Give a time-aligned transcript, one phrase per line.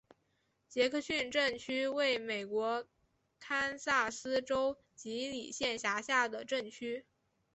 [0.67, 2.87] 杰克逊镇区为美国
[3.39, 7.05] 堪萨斯州吉里县辖下的镇区。